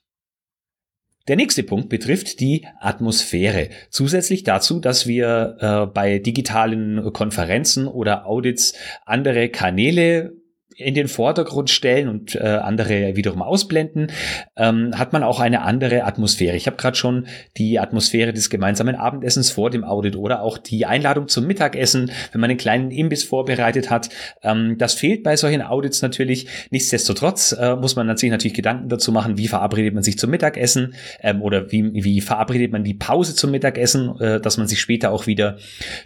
Der 1.26 1.36
nächste 1.36 1.62
Punkt 1.62 1.88
betrifft 1.88 2.40
die 2.40 2.66
Atmosphäre. 2.80 3.70
Zusätzlich 3.88 4.44
dazu, 4.44 4.78
dass 4.78 5.06
wir 5.06 5.56
äh, 5.58 5.86
bei 5.86 6.18
digitalen 6.18 7.12
Konferenzen 7.14 7.88
oder 7.88 8.26
Audits 8.26 8.74
andere 9.06 9.48
Kanäle 9.48 10.34
in 10.76 10.94
den 10.94 11.08
Vordergrund 11.08 11.70
stellen 11.70 12.08
und 12.08 12.34
äh, 12.34 12.40
andere 12.40 13.16
wiederum 13.16 13.42
ausblenden, 13.42 14.08
ähm, 14.56 14.98
hat 14.98 15.12
man 15.12 15.22
auch 15.22 15.40
eine 15.40 15.62
andere 15.62 16.04
Atmosphäre. 16.04 16.56
Ich 16.56 16.66
habe 16.66 16.76
gerade 16.76 16.96
schon 16.96 17.26
die 17.56 17.78
Atmosphäre 17.78 18.32
des 18.32 18.50
gemeinsamen 18.50 18.96
Abendessens 18.96 19.50
vor 19.50 19.70
dem 19.70 19.84
Audit 19.84 20.16
oder 20.16 20.42
auch 20.42 20.58
die 20.58 20.86
Einladung 20.86 21.28
zum 21.28 21.46
Mittagessen, 21.46 22.10
wenn 22.32 22.40
man 22.40 22.50
einen 22.50 22.58
kleinen 22.58 22.90
Imbiss 22.90 23.24
vorbereitet 23.24 23.90
hat. 23.90 24.08
Ähm, 24.42 24.76
das 24.78 24.94
fehlt 24.94 25.22
bei 25.22 25.36
solchen 25.36 25.62
Audits 25.62 26.02
natürlich. 26.02 26.46
Nichtsdestotrotz 26.70 27.52
äh, 27.52 27.76
muss 27.76 27.96
man 27.96 28.16
sich 28.16 28.30
natürlich 28.30 28.54
Gedanken 28.54 28.88
dazu 28.88 29.12
machen, 29.12 29.38
wie 29.38 29.48
verabredet 29.48 29.94
man 29.94 30.02
sich 30.02 30.18
zum 30.18 30.30
Mittagessen 30.30 30.94
ähm, 31.20 31.42
oder 31.42 31.70
wie, 31.70 31.92
wie 31.92 32.20
verabredet 32.20 32.72
man 32.72 32.84
die 32.84 32.94
Pause 32.94 33.34
zum 33.34 33.50
Mittagessen, 33.50 34.18
äh, 34.20 34.40
dass 34.40 34.56
man 34.56 34.66
sich 34.66 34.80
später 34.80 35.10
auch 35.10 35.26
wieder 35.26 35.58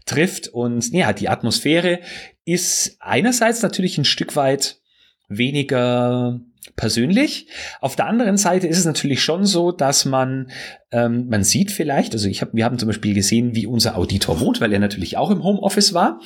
trifft. 0.06 0.48
Und 0.48 0.92
ja, 0.92 1.12
die 1.12 1.28
Atmosphäre 1.28 2.00
ist 2.48 2.96
einerseits 3.00 3.62
natürlich 3.62 3.98
ein 3.98 4.04
Stück 4.04 4.36
weit 4.36 4.80
weniger 5.28 6.40
persönlich. 6.76 7.48
Auf 7.80 7.96
der 7.96 8.06
anderen 8.06 8.36
Seite 8.36 8.66
ist 8.66 8.78
es 8.78 8.84
natürlich 8.84 9.22
schon 9.22 9.44
so, 9.44 9.72
dass 9.72 10.04
man 10.04 10.50
ähm, 10.90 11.28
man 11.28 11.44
sieht 11.44 11.70
vielleicht, 11.70 12.14
also 12.14 12.28
ich 12.28 12.40
hab, 12.40 12.54
wir 12.54 12.64
haben 12.64 12.78
zum 12.78 12.86
Beispiel 12.86 13.12
gesehen, 13.12 13.54
wie 13.54 13.66
unser 13.66 13.98
Auditor 13.98 14.40
wohnt, 14.40 14.60
weil 14.60 14.72
er 14.72 14.78
natürlich 14.78 15.18
auch 15.18 15.30
im 15.30 15.44
Homeoffice 15.44 15.92
war. 15.92 16.20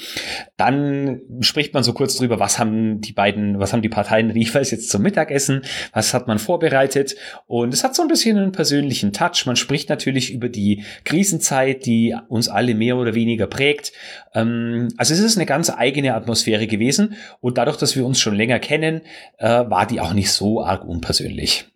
Dann 0.57 1.21
spricht 1.41 1.75
man 1.75 1.83
so 1.83 1.93
kurz 1.93 2.17
drüber, 2.17 2.39
was 2.39 2.61
haben 2.61 3.01
die 3.01 3.13
beiden, 3.13 3.59
was 3.59 3.73
haben 3.73 3.83
die 3.83 3.89
Parteien 3.89 4.35
jeweils 4.37 4.71
jetzt 4.71 4.91
zum 4.91 5.03
Mittagessen, 5.03 5.63
was 5.93 6.15
hat 6.15 6.29
man 6.29 6.39
vorbereitet. 6.39 7.17
Und 7.47 7.75
es 7.75 7.83
hat 7.83 7.97
so 7.97 8.03
ein 8.03 8.09
bisschen 8.09 8.39
einen 8.39 8.53
persönlichen 8.53 9.13
Touch. 9.13 9.47
Man 9.47 9.57
spricht 9.57 9.89
natürlich 9.89 10.33
über 10.33 10.49
die 10.49 10.85
Krisenzeit, 11.05 11.85
die 11.85 12.15
uns 12.29 12.49
alle 12.49 12.77
mehr 12.77 12.97
oder 12.97 13.15
weniger 13.15 13.49
prägt. 13.49 13.93
Ähm, 14.33 14.89
also 14.97 15.13
es 15.13 15.21
ist 15.21 15.37
eine 15.37 15.47
ganz 15.47 15.71
eigene 15.71 16.15
Atmosphäre 16.15 16.69
gewesen. 16.69 17.15
Und 17.41 17.59
dadurch, 17.59 17.79
dass 17.79 17.97
wir 17.97 18.07
uns 18.07 18.21
schon 18.21 18.37
länger 18.37 18.61
kennen, 18.61 19.01
äh, 19.39 19.49
war 19.49 19.87
die 19.87 20.01
auch 20.01 20.13
nicht 20.13 20.31
so 20.31 20.63
arg 20.63 20.85
unpersönlich. 20.85 21.72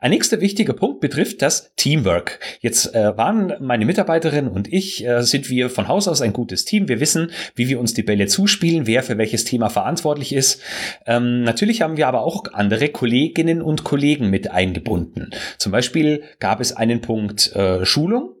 Ein 0.00 0.10
nächster 0.10 0.40
wichtiger 0.40 0.72
Punkt 0.72 1.00
betrifft 1.00 1.42
das 1.42 1.72
Teamwork. 1.76 2.40
Jetzt 2.60 2.94
äh, 2.94 3.16
waren 3.16 3.54
meine 3.60 3.84
Mitarbeiterin 3.84 4.48
und 4.48 4.72
ich, 4.72 5.06
äh, 5.06 5.22
sind 5.22 5.50
wir 5.50 5.70
von 5.70 5.88
Haus 5.88 6.08
aus 6.08 6.22
ein 6.22 6.32
gutes 6.32 6.64
Team. 6.64 6.88
Wir 6.88 7.00
wissen, 7.00 7.30
wie 7.54 7.68
wir 7.68 7.80
uns 7.80 7.94
die 7.94 8.02
Bälle 8.02 8.26
zuspielen, 8.26 8.86
wer 8.86 9.02
für 9.02 9.18
welches 9.18 9.44
Thema 9.44 9.68
verantwortlich 9.68 10.32
ist. 10.32 10.60
Ähm, 11.06 11.42
natürlich 11.42 11.82
haben 11.82 11.96
wir 11.96 12.08
aber 12.08 12.22
auch 12.22 12.44
andere 12.52 12.88
Kolleginnen 12.88 13.62
und 13.62 13.84
Kollegen 13.84 14.30
mit 14.30 14.50
eingebunden. 14.50 15.30
Zum 15.58 15.72
Beispiel 15.72 16.22
gab 16.38 16.60
es 16.60 16.72
einen 16.72 17.00
Punkt 17.00 17.54
äh, 17.54 17.84
Schulung 17.84 18.36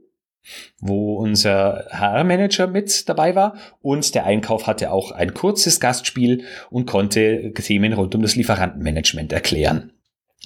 wo 0.80 1.16
unser 1.16 1.86
HR-Manager 1.90 2.66
mit 2.68 3.08
dabei 3.08 3.34
war 3.34 3.56
und 3.82 4.14
der 4.14 4.26
Einkauf 4.26 4.66
hatte 4.66 4.92
auch 4.92 5.10
ein 5.10 5.34
kurzes 5.34 5.80
Gastspiel 5.80 6.44
und 6.70 6.86
konnte 6.86 7.52
Themen 7.52 7.92
rund 7.92 8.14
um 8.14 8.22
das 8.22 8.36
Lieferantenmanagement 8.36 9.32
erklären. 9.32 9.92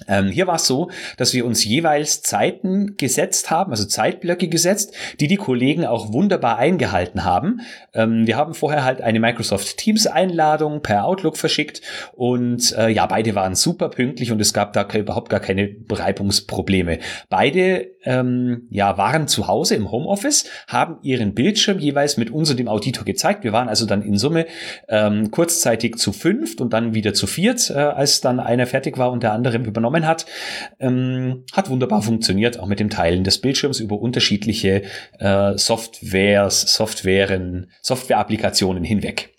Ähm, 0.07 0.27
hier 0.27 0.47
war 0.47 0.55
es 0.55 0.65
so, 0.65 0.89
dass 1.17 1.33
wir 1.33 1.45
uns 1.45 1.63
jeweils 1.63 2.21
Zeiten 2.21 2.97
gesetzt 2.97 3.51
haben, 3.51 3.71
also 3.71 3.85
Zeitblöcke 3.85 4.47
gesetzt, 4.47 4.93
die 5.19 5.27
die 5.27 5.37
Kollegen 5.37 5.85
auch 5.85 6.11
wunderbar 6.11 6.57
eingehalten 6.57 7.23
haben. 7.23 7.61
Ähm, 7.93 8.25
wir 8.25 8.35
haben 8.35 8.53
vorher 8.53 8.83
halt 8.83 9.01
eine 9.01 9.19
Microsoft 9.19 9.77
Teams 9.77 10.07
Einladung 10.07 10.81
per 10.81 11.05
Outlook 11.05 11.37
verschickt 11.37 11.81
und 12.13 12.75
äh, 12.77 12.89
ja, 12.89 13.05
beide 13.05 13.35
waren 13.35 13.55
super 13.55 13.89
pünktlich 13.89 14.31
und 14.31 14.41
es 14.41 14.53
gab 14.53 14.73
da 14.73 14.87
überhaupt 14.93 15.29
gar 15.29 15.39
keine 15.39 15.75
Reibungsprobleme. 15.89 16.99
Beide 17.29 17.91
ähm, 18.03 18.67
ja, 18.69 18.97
waren 18.97 19.27
zu 19.27 19.47
Hause 19.47 19.75
im 19.75 19.91
Homeoffice, 19.91 20.45
haben 20.67 20.97
ihren 21.01 21.33
Bildschirm 21.33 21.79
jeweils 21.79 22.17
mit 22.17 22.31
uns 22.31 22.49
und 22.49 22.57
dem 22.57 22.67
Auditor 22.67 23.05
gezeigt. 23.05 23.43
Wir 23.43 23.53
waren 23.53 23.69
also 23.69 23.85
dann 23.85 24.01
in 24.01 24.17
Summe 24.17 24.45
ähm, 24.87 25.31
kurzzeitig 25.31 25.97
zu 25.97 26.11
fünft 26.11 26.61
und 26.61 26.73
dann 26.73 26.93
wieder 26.93 27.13
zu 27.13 27.27
viert, 27.27 27.69
äh, 27.69 27.73
als 27.73 28.21
dann 28.21 28.39
einer 28.39 28.65
fertig 28.65 28.97
war 28.97 29.11
und 29.11 29.23
der 29.23 29.33
andere 29.33 29.57
übernommen 29.57 30.07
hat. 30.07 30.25
Ähm, 30.79 31.43
hat 31.53 31.69
wunderbar 31.69 32.01
funktioniert, 32.01 32.59
auch 32.59 32.67
mit 32.67 32.79
dem 32.79 32.89
Teilen 32.89 33.23
des 33.23 33.39
Bildschirms 33.39 33.79
über 33.79 33.99
unterschiedliche 33.99 34.83
äh, 35.19 35.57
Softwares, 35.57 36.61
Softwaren, 36.73 37.71
Software-Applikationen 37.81 38.83
hinweg. 38.83 39.33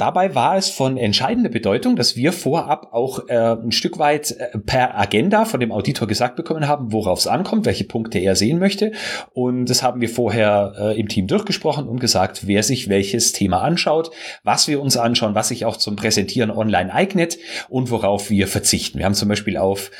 Dabei 0.00 0.34
war 0.34 0.56
es 0.56 0.70
von 0.70 0.96
entscheidender 0.96 1.50
Bedeutung, 1.50 1.94
dass 1.94 2.16
wir 2.16 2.32
vorab 2.32 2.94
auch 2.94 3.28
äh, 3.28 3.34
ein 3.34 3.70
Stück 3.70 3.98
weit 3.98 4.30
äh, 4.30 4.58
per 4.58 4.98
Agenda 4.98 5.44
von 5.44 5.60
dem 5.60 5.70
Auditor 5.70 6.08
gesagt 6.08 6.36
bekommen 6.36 6.66
haben, 6.66 6.90
worauf 6.90 7.18
es 7.18 7.26
ankommt, 7.26 7.66
welche 7.66 7.84
Punkte 7.84 8.18
er 8.18 8.34
sehen 8.34 8.58
möchte. 8.58 8.92
Und 9.34 9.66
das 9.66 9.82
haben 9.82 10.00
wir 10.00 10.08
vorher 10.08 10.72
äh, 10.78 10.98
im 10.98 11.08
Team 11.08 11.26
durchgesprochen 11.26 11.86
und 11.86 12.00
gesagt, 12.00 12.46
wer 12.46 12.62
sich 12.62 12.88
welches 12.88 13.32
Thema 13.32 13.60
anschaut, 13.60 14.10
was 14.42 14.68
wir 14.68 14.80
uns 14.80 14.96
anschauen, 14.96 15.34
was 15.34 15.48
sich 15.48 15.66
auch 15.66 15.76
zum 15.76 15.96
Präsentieren 15.96 16.50
online 16.50 16.90
eignet 16.90 17.36
und 17.68 17.90
worauf 17.90 18.30
wir 18.30 18.48
verzichten. 18.48 18.96
Wir 18.96 19.04
haben 19.04 19.12
zum 19.12 19.28
Beispiel 19.28 19.58
auf, 19.58 19.90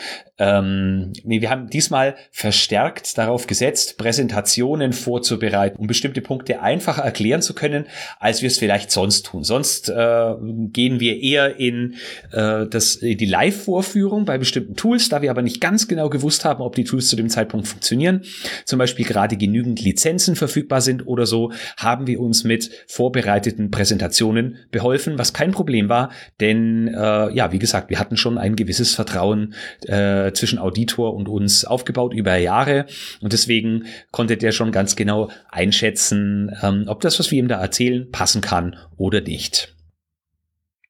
ähm, 0.41 1.13
wir 1.23 1.51
haben 1.51 1.69
diesmal 1.69 2.17
verstärkt 2.33 3.19
darauf 3.19 3.47
gesetzt, 3.47 3.99
Präsentationen 3.99 4.95
vorzubereiten, 4.95 5.77
um 5.77 5.87
bestimmte 5.87 6.23
Punkte 6.23 6.63
einfacher 6.63 7.03
erklären 7.03 7.43
zu 7.43 7.55
können, 7.55 7.85
als 8.19 8.41
wir 8.41 8.47
es 8.47 8.59
vielleicht 8.59 8.91
sonst 8.91 9.27
tun. 9.27 9.45
Sonst 9.45 9.91
äh, 9.91 10.35
gehen 10.41 10.99
wir 10.99 11.21
eher 11.21 11.61
in, 11.61 11.97
äh, 12.33 12.67
das, 12.67 12.97
in 12.97 13.19
die 13.19 13.27
Live-Vorführung 13.27 14.25
bei 14.25 14.39
bestimmten 14.39 14.77
Tools, 14.77 15.11
da 15.11 15.21
wir 15.21 15.31
aber 15.31 15.43
nicht 15.43 15.61
ganz 15.61 15.89
genau 15.89 16.09
gewusst 16.09 16.47
haben, 16.47 16.63
ob 16.63 16.75
die 16.75 16.85
Tools 16.85 17.09
zu 17.09 17.17
dem 17.17 17.29
Zeitpunkt 17.29 17.69
funktionieren, 17.69 18.23
zum 18.65 18.79
Beispiel 18.79 19.05
gerade 19.05 19.37
genügend 19.37 19.83
Lizenzen 19.83 20.37
verfügbar 20.37 20.81
sind 20.81 21.07
oder 21.07 21.27
so, 21.27 21.53
haben 21.77 22.07
wir 22.07 22.19
uns 22.19 22.45
mit 22.45 22.71
vorbereiteten 22.87 23.71
Präsentationen 23.71 24.57
beholfen, 24.71 25.19
was 25.19 25.35
kein 25.35 25.51
Problem 25.51 25.91
war, 25.91 26.11
denn 26.41 26.89
äh, 26.89 27.35
ja, 27.35 27.53
wie 27.53 27.59
gesagt, 27.59 27.91
wir 27.91 27.99
hatten 27.99 28.17
schon 28.17 28.39
ein 28.39 28.57
gewisses 28.57 28.95
Vertrauen 28.95 29.55
äh, 29.87 30.30
zwischen 30.35 30.59
Auditor 30.59 31.15
und 31.15 31.29
uns 31.29 31.65
aufgebaut 31.65 32.15
über 32.15 32.37
Jahre 32.37 32.87
und 33.21 33.33
deswegen 33.33 33.87
konnte 34.11 34.37
der 34.37 34.53
schon 34.53 34.73
ganz 34.73 34.97
genau 34.97 35.31
einschätzen, 35.51 36.51
ähm, 36.63 36.85
ob 36.87 37.01
das, 37.01 37.19
was 37.19 37.31
wir 37.31 37.39
ihm 37.39 37.49
da 37.49 37.61
erzählen, 37.61 38.11
passen 38.11 38.41
kann 38.41 38.77
oder 38.97 39.21
nicht. 39.21 39.75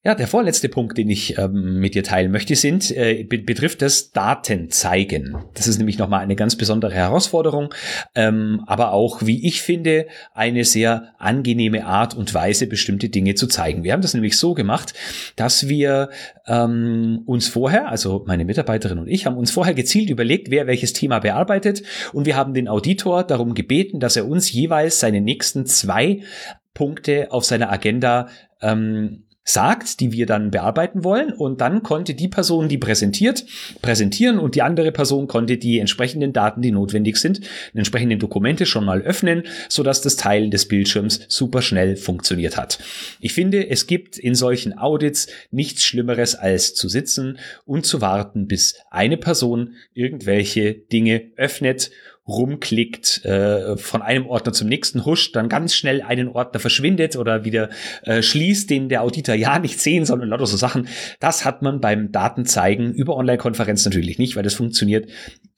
Ja, 0.02 0.14
der 0.14 0.28
vorletzte 0.28 0.70
Punkt, 0.70 0.96
den 0.96 1.10
ich 1.10 1.36
ähm, 1.36 1.78
mit 1.78 1.94
dir 1.94 2.02
teilen 2.02 2.32
möchte, 2.32 2.56
sind, 2.56 2.90
äh, 2.90 3.22
be 3.22 3.36
betrifft 3.36 3.82
das 3.82 4.12
Datenzeigen. 4.12 5.36
Das 5.52 5.66
ist 5.68 5.76
nämlich 5.76 5.98
nochmal 5.98 6.20
eine 6.20 6.36
ganz 6.36 6.56
besondere 6.56 6.94
Herausforderung, 6.94 7.74
ähm, 8.14 8.62
aber 8.66 8.92
auch, 8.92 9.20
wie 9.26 9.46
ich 9.46 9.60
finde, 9.60 10.06
eine 10.32 10.64
sehr 10.64 11.12
angenehme 11.18 11.84
Art 11.84 12.16
und 12.16 12.32
Weise, 12.32 12.66
bestimmte 12.66 13.10
Dinge 13.10 13.34
zu 13.34 13.46
zeigen. 13.46 13.84
Wir 13.84 13.92
haben 13.92 14.00
das 14.00 14.14
nämlich 14.14 14.38
so 14.38 14.54
gemacht, 14.54 14.94
dass 15.36 15.68
wir 15.68 16.08
ähm, 16.46 17.20
uns 17.26 17.48
vorher, 17.48 17.90
also 17.90 18.24
meine 18.26 18.46
Mitarbeiterin 18.46 19.00
und 19.00 19.06
ich, 19.06 19.26
haben 19.26 19.36
uns 19.36 19.50
vorher 19.50 19.74
gezielt 19.74 20.08
überlegt, 20.08 20.50
wer 20.50 20.66
welches 20.66 20.94
Thema 20.94 21.18
bearbeitet 21.18 21.82
und 22.14 22.24
wir 22.24 22.36
haben 22.36 22.54
den 22.54 22.68
Auditor 22.68 23.22
darum 23.22 23.52
gebeten, 23.52 24.00
dass 24.00 24.16
er 24.16 24.26
uns 24.26 24.50
jeweils 24.50 24.98
seine 24.98 25.20
nächsten 25.20 25.66
zwei 25.66 26.22
Punkte 26.72 27.30
auf 27.32 27.44
seiner 27.44 27.70
Agenda 27.70 28.28
ähm, 28.62 29.24
sagt, 29.52 30.00
die 30.00 30.12
wir 30.12 30.26
dann 30.26 30.50
bearbeiten 30.50 31.04
wollen. 31.04 31.32
Und 31.32 31.60
dann 31.60 31.82
konnte 31.82 32.14
die 32.14 32.28
Person, 32.28 32.68
die 32.68 32.78
präsentiert, 32.78 33.44
präsentieren 33.82 34.38
und 34.38 34.54
die 34.54 34.62
andere 34.62 34.92
Person 34.92 35.26
konnte 35.26 35.56
die 35.56 35.78
entsprechenden 35.78 36.32
Daten, 36.32 36.62
die 36.62 36.70
notwendig 36.70 37.16
sind, 37.16 37.40
entsprechenden 37.74 38.18
Dokumente 38.18 38.66
schon 38.66 38.84
mal 38.84 39.02
öffnen, 39.02 39.44
sodass 39.68 40.02
das 40.02 40.16
Teilen 40.16 40.50
des 40.50 40.68
Bildschirms 40.68 41.20
super 41.28 41.62
schnell 41.62 41.96
funktioniert 41.96 42.56
hat. 42.56 42.78
Ich 43.20 43.32
finde, 43.32 43.68
es 43.68 43.86
gibt 43.86 44.18
in 44.18 44.34
solchen 44.34 44.76
Audits 44.76 45.28
nichts 45.50 45.84
Schlimmeres 45.84 46.34
als 46.34 46.74
zu 46.74 46.88
sitzen 46.88 47.38
und 47.64 47.86
zu 47.86 48.00
warten, 48.00 48.46
bis 48.46 48.76
eine 48.90 49.16
Person 49.16 49.74
irgendwelche 49.94 50.74
Dinge 50.74 51.30
öffnet 51.36 51.90
rumklickt, 52.30 53.24
äh, 53.24 53.76
von 53.76 54.02
einem 54.02 54.26
Ordner 54.26 54.52
zum 54.52 54.68
nächsten 54.68 55.04
huscht, 55.04 55.36
dann 55.36 55.48
ganz 55.48 55.74
schnell 55.74 56.02
einen 56.02 56.28
Ordner 56.28 56.60
verschwindet 56.60 57.16
oder 57.16 57.44
wieder 57.44 57.70
äh, 58.02 58.22
schließt, 58.22 58.70
den 58.70 58.88
der 58.88 59.02
Auditor 59.02 59.34
ja 59.34 59.58
nicht 59.58 59.80
sehen 59.80 60.04
soll 60.04 60.20
und 60.22 60.28
lauter 60.28 60.46
so 60.46 60.56
Sachen. 60.56 60.88
Das 61.18 61.44
hat 61.44 61.62
man 61.62 61.80
beim 61.80 62.12
Datenzeigen 62.12 62.92
über 62.92 63.16
Online-Konferenz 63.16 63.84
natürlich 63.84 64.18
nicht, 64.18 64.36
weil 64.36 64.42
das 64.42 64.54
funktioniert 64.54 65.08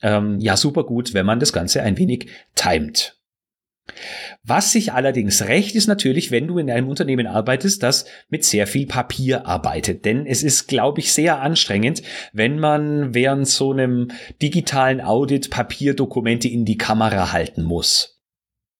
ähm, 0.03 0.39
ja 0.41 0.57
super 0.57 0.85
gut, 0.85 1.15
wenn 1.15 1.27
man 1.27 1.41
das 1.41 1.53
Ganze 1.53 1.83
ein 1.83 1.99
wenig 1.99 2.29
timet. 2.55 3.22
Was 4.45 4.73
sich 4.73 4.93
allerdings 4.93 5.43
rächt, 5.43 5.75
ist 5.75 5.87
natürlich, 5.87 6.31
wenn 6.31 6.47
du 6.47 6.59
in 6.59 6.71
einem 6.71 6.89
Unternehmen 6.89 7.27
arbeitest, 7.27 7.83
das 7.83 8.07
mit 8.29 8.45
sehr 8.45 8.67
viel 8.67 8.87
Papier 8.87 9.47
arbeitet. 9.47 10.05
Denn 10.05 10.27
es 10.27 10.43
ist, 10.43 10.69
glaube 10.69 11.01
ich, 11.01 11.13
sehr 11.13 11.41
anstrengend, 11.41 12.03
wenn 12.33 12.59
man 12.59 13.15
während 13.15 13.49
so 13.49 13.73
einem 13.73 14.09
digitalen 14.41 15.01
Audit 15.01 15.51
Papierdokumente 15.51 16.49
in 16.49 16.65
die 16.65 16.79
Kamera 16.79 17.33
halten 17.33 17.63
muss. 17.63 18.22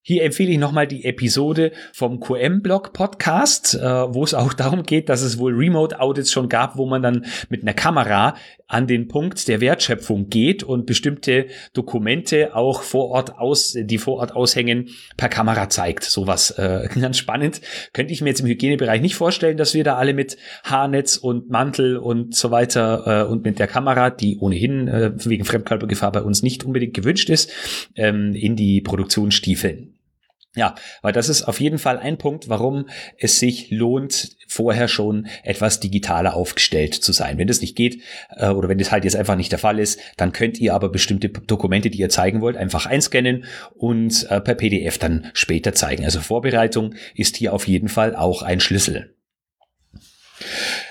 Hier 0.05 0.23
empfehle 0.23 0.51
ich 0.51 0.57
nochmal 0.57 0.85
die 0.85 1.05
Episode 1.05 1.71
vom 1.93 2.19
QM-Blog 2.19 2.91
Podcast, 2.91 3.75
äh, 3.75 3.79
wo 3.81 4.25
es 4.25 4.33
auch 4.33 4.51
darum 4.51 4.83
geht, 4.83 5.07
dass 5.07 5.21
es 5.21 5.37
wohl 5.37 5.53
Remote-Audits 5.53 6.29
schon 6.29 6.49
gab, 6.49 6.75
wo 6.75 6.85
man 6.85 7.01
dann 7.01 7.25
mit 7.47 7.61
einer 7.61 7.73
Kamera 7.73 8.35
an 8.67 8.85
den 8.85 9.07
Punkt 9.07 9.47
der 9.47 9.61
Wertschöpfung 9.61 10.27
geht 10.27 10.61
und 10.61 10.85
bestimmte 10.87 11.45
Dokumente 11.71 12.53
auch 12.53 12.81
vor 12.81 13.11
Ort 13.11 13.37
aus, 13.37 13.77
die 13.79 13.97
vor 13.97 14.17
Ort 14.17 14.35
aushängen, 14.35 14.89
per 15.15 15.29
Kamera 15.29 15.69
zeigt. 15.69 16.03
Sowas 16.03 16.51
äh, 16.51 16.89
ganz 16.99 17.17
spannend. 17.17 17.61
Könnte 17.93 18.11
ich 18.11 18.19
mir 18.19 18.31
jetzt 18.31 18.41
im 18.41 18.47
Hygienebereich 18.47 19.01
nicht 19.01 19.15
vorstellen, 19.15 19.55
dass 19.55 19.73
wir 19.73 19.85
da 19.85 19.95
alle 19.95 20.13
mit 20.13 20.35
Haarnetz 20.65 21.15
und 21.15 21.49
Mantel 21.49 21.95
und 21.95 22.35
so 22.35 22.51
weiter 22.51 23.23
äh, 23.25 23.31
und 23.31 23.45
mit 23.45 23.57
der 23.57 23.67
Kamera, 23.67 24.09
die 24.09 24.37
ohnehin 24.37 24.89
äh, 24.89 25.11
wegen 25.15 25.45
Fremdkörpergefahr 25.45 26.11
bei 26.11 26.23
uns 26.23 26.43
nicht 26.43 26.65
unbedingt 26.65 26.93
gewünscht 26.93 27.29
ist, 27.29 27.53
ähm, 27.95 28.35
in 28.35 28.57
die 28.57 28.81
Produktion 28.81 29.31
stiefeln. 29.31 29.92
Ja, 30.55 30.75
weil 31.01 31.13
das 31.13 31.29
ist 31.29 31.43
auf 31.43 31.59
jeden 31.59 31.79
Fall 31.79 31.97
ein 31.97 32.19
Punkt, 32.19 32.47
warum 32.47 32.87
es 33.17 33.39
sich 33.39 33.71
lohnt, 33.71 34.35
vorher 34.47 34.87
schon 34.87 35.27
etwas 35.43 35.79
digitaler 35.79 36.35
aufgestellt 36.35 36.93
zu 36.93 37.11
sein. 37.11 37.39
Wenn 37.39 37.47
das 37.47 37.61
nicht 37.61 37.75
geht 37.75 38.01
äh, 38.35 38.49
oder 38.49 38.69
wenn 38.69 38.77
das 38.77 38.91
halt 38.91 39.03
jetzt 39.03 39.15
einfach 39.15 39.35
nicht 39.35 39.51
der 39.51 39.57
Fall 39.57 39.79
ist, 39.79 39.99
dann 40.15 40.31
könnt 40.31 40.59
ihr 40.59 40.75
aber 40.75 40.89
bestimmte 40.89 41.29
Dokumente, 41.29 41.89
die 41.89 41.97
ihr 41.97 42.09
zeigen 42.09 42.41
wollt, 42.41 42.55
einfach 42.55 42.85
einscannen 42.85 43.45
und 43.73 44.27
äh, 44.29 44.41
per 44.41 44.53
PDF 44.53 44.99
dann 44.99 45.31
später 45.33 45.73
zeigen. 45.73 46.05
Also 46.05 46.21
Vorbereitung 46.21 46.93
ist 47.15 47.37
hier 47.37 47.53
auf 47.53 47.67
jeden 47.67 47.89
Fall 47.89 48.15
auch 48.15 48.43
ein 48.43 48.59
Schlüssel. 48.59 49.15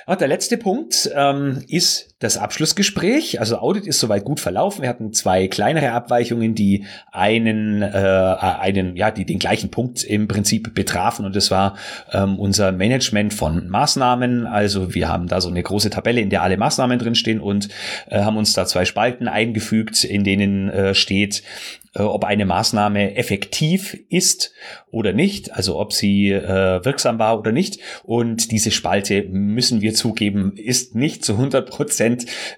Und 0.07 0.21
der 0.21 0.29
letzte 0.29 0.57
Punkt 0.57 1.11
ähm, 1.15 1.65
ist 1.69 2.12
das 2.23 2.39
Abschlussgespräch. 2.39 3.41
Also 3.41 3.59
Audit 3.59 3.87
ist 3.87 3.99
soweit 3.99 4.25
gut 4.25 4.39
verlaufen. 4.39 4.83
Wir 4.83 4.89
hatten 4.89 5.13
zwei 5.13 5.49
kleinere 5.49 5.93
Abweichungen, 5.93 6.55
die 6.55 6.85
einen, 7.11 7.83
äh, 7.83 7.87
einen, 7.87 8.97
ja, 8.97 9.11
die 9.11 9.25
den 9.25 9.39
gleichen 9.39 9.71
Punkt 9.71 10.05
im 10.05 10.29
Prinzip 10.29 10.75
betrafen. 10.75 11.25
Und 11.25 11.35
das 11.35 11.51
war 11.51 11.77
ähm, 12.13 12.39
unser 12.39 12.71
Management 12.71 13.35
von 13.35 13.69
Maßnahmen. 13.69 14.47
Also 14.47 14.95
wir 14.95 15.09
haben 15.09 15.27
da 15.27 15.41
so 15.41 15.49
eine 15.49 15.63
große 15.63 15.91
Tabelle, 15.91 16.21
in 16.21 16.31
der 16.31 16.43
alle 16.43 16.57
Maßnahmen 16.57 16.99
drinstehen 16.99 17.41
und 17.41 17.69
äh, 18.09 18.21
haben 18.21 18.37
uns 18.37 18.53
da 18.53 18.67
zwei 18.67 18.85
Spalten 18.85 19.27
eingefügt, 19.27 20.05
in 20.05 20.23
denen 20.23 20.69
äh, 20.71 20.95
steht, 20.95 21.43
äh, 21.95 22.03
ob 22.03 22.25
eine 22.25 22.47
Maßnahme 22.47 23.17
effektiv 23.17 23.99
ist 24.09 24.53
oder 24.91 25.13
nicht, 25.13 25.53
also 25.55 25.79
ob 25.79 25.93
sie 25.93 26.31
äh, 26.31 26.85
wirksam 26.85 27.19
war 27.19 27.39
oder 27.39 27.53
nicht. 27.53 27.81
Und 28.03 28.51
diese 28.51 28.71
Spalte, 28.71 29.25
müssen 29.25 29.83
wir 29.83 29.93
zugeben, 29.95 30.55
ist 30.57 30.95
nicht 30.95 31.25
zu 31.25 31.35
100 31.35 31.69
Prozent 31.69 32.12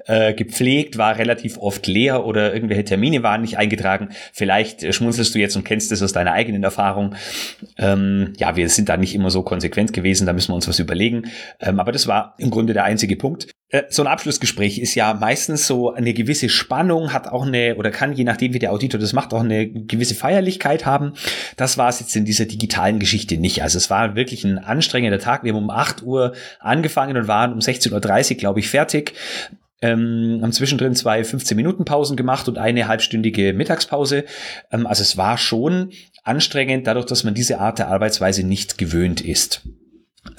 äh, 0.06 0.34
gepflegt, 0.34 0.98
war 0.98 1.18
relativ 1.18 1.58
oft 1.58 1.86
leer 1.86 2.24
oder 2.24 2.54
irgendwelche 2.54 2.84
Termine 2.84 3.22
waren 3.22 3.42
nicht 3.42 3.58
eingetragen. 3.58 4.08
Vielleicht 4.32 4.94
schmunzelst 4.94 5.34
du 5.34 5.38
jetzt 5.38 5.56
und 5.56 5.64
kennst 5.64 5.92
es 5.92 6.02
aus 6.02 6.12
deiner 6.12 6.32
eigenen 6.32 6.62
Erfahrung. 6.62 7.14
Ähm, 7.78 8.32
ja, 8.38 8.56
wir 8.56 8.68
sind 8.68 8.88
da 8.88 8.96
nicht 8.96 9.14
immer 9.14 9.30
so 9.30 9.42
konsequent 9.42 9.92
gewesen, 9.92 10.26
da 10.26 10.32
müssen 10.32 10.50
wir 10.50 10.56
uns 10.56 10.68
was 10.68 10.78
überlegen. 10.78 11.30
Ähm, 11.60 11.80
aber 11.80 11.92
das 11.92 12.06
war 12.06 12.34
im 12.38 12.50
Grunde 12.50 12.72
der 12.72 12.84
einzige 12.84 13.16
Punkt. 13.16 13.48
Äh, 13.68 13.84
so 13.88 14.02
ein 14.02 14.08
Abschlussgespräch 14.08 14.78
ist 14.78 14.94
ja 14.94 15.14
meistens 15.14 15.66
so 15.66 15.92
eine 15.92 16.14
gewisse 16.14 16.48
Spannung, 16.48 17.12
hat 17.12 17.28
auch 17.28 17.46
eine, 17.46 17.76
oder 17.76 17.90
kann, 17.90 18.12
je 18.12 18.24
nachdem 18.24 18.52
wie 18.54 18.58
der 18.58 18.72
Auditor 18.72 19.00
das 19.00 19.12
macht, 19.12 19.32
auch 19.32 19.42
eine 19.42 19.68
gewisse 19.68 20.14
Feierlichkeit 20.14 20.86
haben. 20.86 21.14
Das 21.56 21.78
war 21.78 21.88
es 21.88 22.00
jetzt 22.00 22.14
in 22.16 22.24
dieser 22.24 22.44
digitalen 22.44 22.98
Geschichte 22.98 23.36
nicht. 23.36 23.62
Also 23.62 23.78
es 23.78 23.90
war 23.90 24.16
wirklich 24.16 24.44
ein 24.44 24.58
anstrengender 24.58 25.18
Tag. 25.18 25.44
Wir 25.44 25.52
haben 25.52 25.62
um 25.64 25.70
8 25.70 26.02
Uhr 26.02 26.34
angefangen 26.60 27.16
und 27.16 27.28
waren 27.28 27.52
um 27.52 27.58
16.30 27.58 28.30
Uhr, 28.32 28.36
glaube 28.36 28.60
ich, 28.60 28.68
fertig. 28.68 29.14
Ähm, 29.82 30.38
haben 30.40 30.52
zwischendrin 30.52 30.94
zwei 30.94 31.20
15-Minuten-Pausen 31.20 32.16
gemacht 32.16 32.48
und 32.48 32.58
eine 32.58 32.88
halbstündige 32.88 33.52
Mittagspause. 33.52 34.24
Ähm, 34.70 34.86
also 34.86 35.02
es 35.02 35.16
war 35.16 35.36
schon 35.36 35.90
anstrengend, 36.22 36.86
dadurch, 36.86 37.06
dass 37.06 37.24
man 37.24 37.34
diese 37.34 37.60
Art 37.60 37.78
der 37.78 37.88
Arbeitsweise 37.88 38.46
nicht 38.46 38.78
gewöhnt 38.78 39.20
ist. 39.20 39.62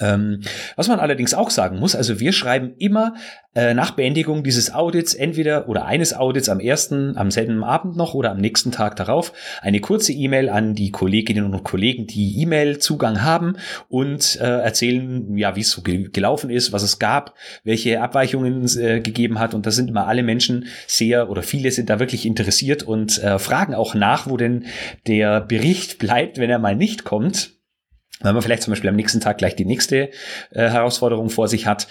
Ähm, 0.00 0.40
was 0.74 0.88
man 0.88 0.98
allerdings 0.98 1.34
auch 1.34 1.50
sagen 1.50 1.78
muss, 1.78 1.94
also 1.94 2.20
wir 2.20 2.32
schreiben 2.32 2.74
immer 2.78 3.14
äh, 3.54 3.72
nach 3.72 3.92
Beendigung 3.92 4.44
dieses 4.44 4.74
Audits 4.74 5.14
entweder 5.14 5.68
oder 5.68 5.86
eines 5.86 6.12
Audits 6.12 6.48
am 6.48 6.60
ersten, 6.60 7.16
am 7.16 7.30
selben 7.30 7.64
Abend 7.64 7.96
noch 7.96 8.12
oder 8.12 8.32
am 8.32 8.38
nächsten 8.38 8.72
Tag 8.72 8.96
darauf 8.96 9.32
eine 9.62 9.80
kurze 9.80 10.12
E-Mail 10.12 10.50
an 10.50 10.74
die 10.74 10.90
Kolleginnen 10.90 11.44
und 11.44 11.64
Kollegen, 11.64 12.06
die 12.06 12.40
E-Mail-Zugang 12.42 13.22
haben 13.22 13.56
und 13.88 14.38
äh, 14.40 14.44
erzählen, 14.44 15.36
ja, 15.38 15.56
wie 15.56 15.60
es 15.60 15.70
so 15.70 15.82
ge 15.82 16.08
gelaufen 16.12 16.50
ist, 16.50 16.72
was 16.72 16.82
es 16.82 16.98
gab, 16.98 17.34
welche 17.64 18.02
Abweichungen 18.02 18.64
es 18.64 18.76
äh, 18.76 19.00
gegeben 19.00 19.38
hat. 19.38 19.54
Und 19.54 19.66
da 19.66 19.70
sind 19.70 19.88
immer 19.88 20.06
alle 20.06 20.22
Menschen 20.22 20.66
sehr 20.86 21.30
oder 21.30 21.42
viele 21.42 21.70
sind 21.70 21.88
da 21.88 21.98
wirklich 21.98 22.26
interessiert 22.26 22.82
und 22.82 23.22
äh, 23.22 23.38
fragen 23.38 23.74
auch 23.74 23.94
nach, 23.94 24.28
wo 24.28 24.36
denn 24.36 24.66
der 25.06 25.40
Bericht 25.40 25.98
bleibt, 25.98 26.38
wenn 26.38 26.50
er 26.50 26.58
mal 26.58 26.76
nicht 26.76 27.04
kommt 27.04 27.55
weil 28.20 28.32
man 28.32 28.42
vielleicht 28.42 28.62
zum 28.62 28.72
Beispiel 28.72 28.90
am 28.90 28.96
nächsten 28.96 29.20
Tag 29.20 29.38
gleich 29.38 29.56
die 29.56 29.64
nächste 29.64 30.10
äh, 30.50 30.70
Herausforderung 30.70 31.30
vor 31.30 31.48
sich 31.48 31.66
hat. 31.66 31.88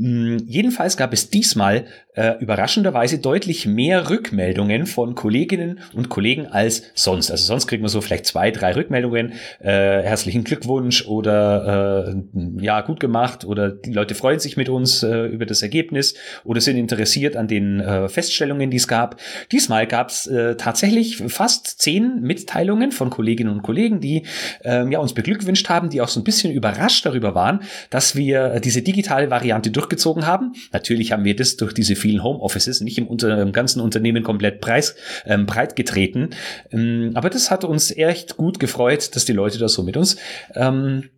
Hm, 0.00 0.38
jedenfalls 0.48 0.96
gab 0.96 1.12
es 1.12 1.30
diesmal 1.30 1.86
äh, 2.14 2.32
überraschenderweise 2.40 3.18
deutlich 3.18 3.64
mehr 3.64 4.10
Rückmeldungen 4.10 4.86
von 4.86 5.14
Kolleginnen 5.14 5.78
und 5.94 6.08
Kollegen 6.08 6.48
als 6.48 6.90
sonst. 6.94 7.30
Also 7.30 7.44
sonst 7.44 7.68
kriegt 7.68 7.80
man 7.80 7.88
so 7.88 8.00
vielleicht 8.00 8.26
zwei, 8.26 8.50
drei 8.50 8.74
Rückmeldungen, 8.74 9.34
äh, 9.60 10.02
herzlichen 10.02 10.42
Glückwunsch 10.42 11.06
oder 11.06 12.08
äh, 12.08 12.64
ja, 12.64 12.80
gut 12.80 12.98
gemacht 12.98 13.44
oder 13.44 13.70
die 13.70 13.92
Leute 13.92 14.16
freuen 14.16 14.40
sich 14.40 14.56
mit 14.56 14.68
uns 14.68 15.04
äh, 15.04 15.26
über 15.26 15.46
das 15.46 15.62
Ergebnis 15.62 16.14
oder 16.42 16.60
sind 16.60 16.76
interessiert 16.76 17.36
an 17.36 17.46
den 17.46 17.78
äh, 17.78 18.08
Feststellungen, 18.08 18.72
die 18.72 18.78
es 18.78 18.88
gab. 18.88 19.20
Diesmal 19.52 19.86
gab 19.86 20.08
es 20.08 20.26
äh, 20.26 20.56
tatsächlich 20.56 21.18
fast 21.28 21.80
zehn 21.80 22.20
Mitteilungen 22.20 22.90
von 22.90 23.10
Kolleginnen 23.10 23.52
und 23.52 23.62
Kollegen, 23.62 24.00
die 24.00 24.24
äh, 24.64 24.88
ja, 24.90 24.98
uns 24.98 25.14
beglückwünscht 25.14 25.68
haben, 25.68 25.88
die 25.88 26.00
auch 26.00 26.08
so 26.08 26.18
ein 26.18 26.24
bisschen 26.24 26.52
überrascht 26.52 27.06
darüber 27.06 27.36
waren, 27.36 27.60
dass 27.90 28.16
wir 28.16 28.58
diese 28.58 28.82
digitale 28.82 29.30
Variante 29.30 29.70
durch 29.70 29.83
durchgezogen 29.84 30.26
haben. 30.26 30.54
Natürlich 30.72 31.12
haben 31.12 31.24
wir 31.24 31.36
das 31.36 31.56
durch 31.56 31.72
diese 31.74 31.96
vielen 31.96 32.22
Homeoffices 32.22 32.80
nicht 32.80 32.98
im, 32.98 33.06
unter, 33.06 33.40
im 33.40 33.52
ganzen 33.52 33.80
Unternehmen 33.80 34.22
komplett 34.22 34.60
preis, 34.60 34.96
ähm, 35.26 35.46
breit 35.46 35.76
getreten. 35.76 36.30
Ähm, 36.70 37.12
aber 37.14 37.30
das 37.30 37.50
hat 37.50 37.64
uns 37.64 37.90
echt 37.90 38.36
gut 38.36 38.58
gefreut, 38.58 39.14
dass 39.14 39.24
die 39.24 39.32
Leute 39.32 39.58
da 39.58 39.68
so 39.68 39.82
mit 39.82 39.96
uns, 39.96 40.16
ähm, 40.54 41.10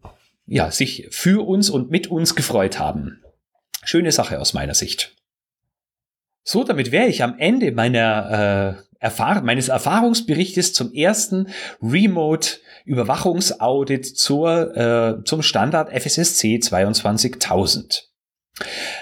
ja, 0.47 0.71
sich 0.71 1.09
für 1.11 1.47
uns 1.47 1.71
und 1.71 1.91
mit 1.91 2.09
uns 2.09 2.35
gefreut 2.35 2.79
haben. 2.79 3.23
Schöne 3.85 4.13
Sache 4.13 4.41
aus 4.41 4.53
meiner 4.53 4.75
Sicht. 4.75 5.15
So, 6.43 6.65
damit 6.65 6.93
wäre 6.93 7.07
ich 7.07 7.23
am 7.23 7.39
Ende 7.39 7.73
meiner 7.73 8.79
äh, 8.79 8.87
Erfahr 8.99 9.43
meines 9.43 9.69
Erfahrungsberichtes 9.69 10.73
zum 10.73 10.93
ersten 10.93 11.49
Remote 11.83 12.59
Überwachungsaudit 12.85 14.07
zur, 14.07 14.77
äh, 14.77 15.25
zum 15.25 15.43
Standard 15.43 15.91
FSSC 15.91 16.61
22000. 16.61 18.06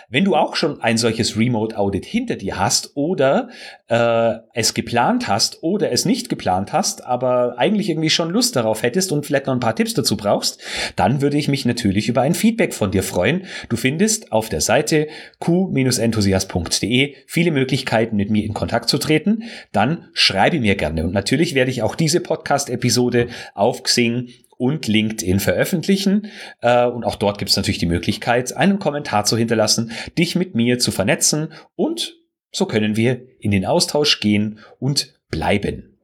Wenn 0.08 0.25
du 0.25 0.34
auch 0.34 0.56
schon 0.56 0.80
ein 0.80 0.96
solches 0.96 1.37
Remote 1.37 1.78
Audit 1.78 2.04
hinter 2.04 2.34
dir 2.34 2.58
hast 2.58 2.96
oder 2.96 3.49
äh, 3.88 4.34
es 4.52 4.75
geplant 4.75 5.28
hast 5.28 5.62
oder 5.62 5.92
es 5.92 6.04
nicht 6.04 6.28
geplant 6.28 6.73
hast, 6.73 7.04
aber 7.04 7.56
eigentlich 7.56 7.88
irgendwie 7.88 8.11
schon 8.11 8.30
Lust 8.30 8.56
darauf 8.56 8.82
hättest 8.82 9.12
und 9.12 9.25
vielleicht 9.25 9.46
noch 9.46 9.54
ein 9.54 9.61
paar 9.61 9.76
Tipps 9.76 9.94
dazu 9.94 10.16
brauchst, 10.16 10.61
dann 10.96 11.20
würde 11.20 11.37
ich 11.38 11.46
mich 11.46 11.64
natürlich 11.66 12.08
über 12.08 12.23
ein 12.23 12.34
Feedback 12.34 12.75
von 12.75 12.90
dir 12.90 13.04
freuen. 13.04 13.46
Du 13.68 13.76
findest 13.76 14.32
auf 14.32 14.49
der 14.49 14.61
Seite 14.61 15.06
q-enthusiast.de 15.38 17.14
viele 17.26 17.50
Möglichkeiten, 17.52 18.16
mit 18.16 18.30
mir 18.30 18.44
in 18.44 18.54
Kontakt 18.54 18.88
zu 18.88 18.99
treten. 18.99 19.44
Dann 19.70 20.08
schreibe 20.14 20.58
mir 20.58 20.75
gerne. 20.75 21.04
Und 21.04 21.12
natürlich 21.12 21.54
werde 21.54 21.70
ich 21.70 21.82
auch 21.82 21.94
diese 21.94 22.18
Podcast-Episode 22.18 23.28
auf 23.54 23.84
Xing 23.84 24.30
und 24.64 24.88
LinkedIn 24.88 25.40
veröffentlichen. 25.40 26.30
Äh, 26.62 26.87
und 26.87 27.04
auch 27.04 27.16
dort 27.16 27.37
gibt 27.38 27.50
es 27.50 27.56
natürlich 27.56 27.78
die 27.78 27.87
Möglichkeit, 27.87 28.56
einen 28.56 28.78
Kommentar 28.78 29.26
zu 29.26 29.37
hinterlassen, 29.37 29.92
dich 30.16 30.37
mit 30.37 30.54
mir 30.54 30.78
zu 30.78 30.90
vernetzen 30.90 31.52
und 31.76 32.16
so 32.50 32.66
können 32.66 32.97
wir 32.97 33.26
in 33.40 33.50
den 33.50 33.66
Austausch 33.66 34.21
gehen 34.21 34.61
und 34.78 35.21
bleiben. 35.28 35.99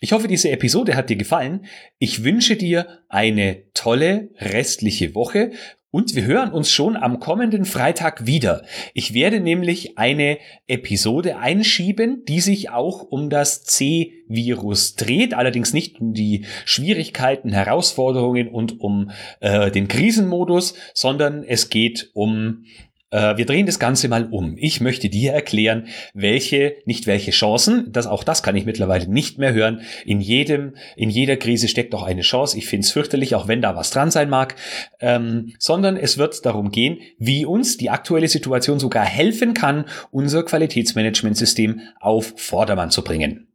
Ich 0.00 0.12
hoffe, 0.12 0.28
diese 0.28 0.50
Episode 0.50 0.96
hat 0.96 1.08
dir 1.08 1.16
gefallen. 1.16 1.64
Ich 1.98 2.24
wünsche 2.24 2.56
dir 2.56 3.00
eine 3.08 3.62
tolle 3.72 4.28
restliche 4.38 5.14
Woche. 5.14 5.52
Und 5.96 6.14
wir 6.14 6.26
hören 6.26 6.52
uns 6.52 6.70
schon 6.70 6.94
am 6.94 7.20
kommenden 7.20 7.64
Freitag 7.64 8.26
wieder. 8.26 8.66
Ich 8.92 9.14
werde 9.14 9.40
nämlich 9.40 9.96
eine 9.96 10.36
Episode 10.66 11.38
einschieben, 11.38 12.22
die 12.26 12.40
sich 12.40 12.68
auch 12.68 13.00
um 13.00 13.30
das 13.30 13.64
C-Virus 13.64 14.96
dreht, 14.96 15.32
allerdings 15.32 15.72
nicht 15.72 15.98
um 15.98 16.12
die 16.12 16.44
Schwierigkeiten, 16.66 17.50
Herausforderungen 17.50 18.48
und 18.48 18.78
um 18.78 19.10
äh, 19.40 19.70
den 19.70 19.88
Krisenmodus, 19.88 20.74
sondern 20.92 21.42
es 21.42 21.70
geht 21.70 22.10
um 22.12 22.66
äh, 23.10 23.36
wir 23.36 23.46
drehen 23.46 23.66
das 23.66 23.78
Ganze 23.78 24.08
mal 24.08 24.26
um. 24.30 24.56
Ich 24.58 24.80
möchte 24.80 25.08
dir 25.08 25.32
erklären, 25.32 25.86
welche, 26.12 26.76
nicht 26.84 27.06
welche 27.06 27.30
Chancen, 27.30 27.92
das 27.92 28.06
auch 28.06 28.24
das 28.24 28.42
kann 28.42 28.56
ich 28.56 28.64
mittlerweile 28.64 29.08
nicht 29.08 29.38
mehr 29.38 29.52
hören. 29.52 29.82
In 30.04 30.20
jedem, 30.20 30.76
in 30.96 31.10
jeder 31.10 31.36
Krise 31.36 31.68
steckt 31.68 31.94
auch 31.94 32.02
eine 32.02 32.22
Chance. 32.22 32.58
Ich 32.58 32.66
finde 32.66 32.84
es 32.84 32.92
fürchterlich, 32.92 33.34
auch 33.34 33.48
wenn 33.48 33.62
da 33.62 33.76
was 33.76 33.90
dran 33.90 34.10
sein 34.10 34.28
mag. 34.28 34.56
Ähm, 35.00 35.54
sondern 35.58 35.96
es 35.96 36.18
wird 36.18 36.44
darum 36.44 36.70
gehen, 36.70 36.98
wie 37.18 37.46
uns 37.46 37.76
die 37.76 37.90
aktuelle 37.90 38.28
Situation 38.28 38.80
sogar 38.80 39.04
helfen 39.04 39.54
kann, 39.54 39.86
unser 40.10 40.44
Qualitätsmanagementsystem 40.44 41.80
auf 42.00 42.34
Vordermann 42.36 42.90
zu 42.90 43.02
bringen. 43.02 43.48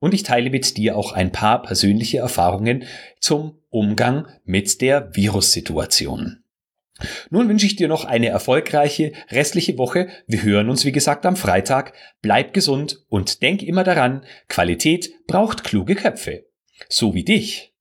Und 0.00 0.12
ich 0.12 0.22
teile 0.22 0.50
mit 0.50 0.76
dir 0.76 0.96
auch 0.96 1.12
ein 1.12 1.32
paar 1.32 1.62
persönliche 1.62 2.18
Erfahrungen 2.18 2.84
zum 3.20 3.58
Umgang 3.70 4.26
mit 4.44 4.82
der 4.82 5.14
Virussituation. 5.16 6.43
Nun 7.30 7.48
wünsche 7.48 7.66
ich 7.66 7.76
dir 7.76 7.88
noch 7.88 8.04
eine 8.04 8.28
erfolgreiche 8.28 9.12
restliche 9.30 9.76
Woche. 9.78 10.08
Wir 10.26 10.42
hören 10.42 10.68
uns, 10.68 10.84
wie 10.84 10.92
gesagt, 10.92 11.26
am 11.26 11.36
Freitag. 11.36 11.92
Bleib 12.22 12.54
gesund 12.54 13.04
und 13.08 13.42
denk 13.42 13.62
immer 13.62 13.84
daran, 13.84 14.24
Qualität 14.48 15.10
braucht 15.26 15.64
kluge 15.64 15.96
Köpfe. 15.96 16.46
So 16.88 17.14
wie 17.14 17.24
dich. 17.24 17.73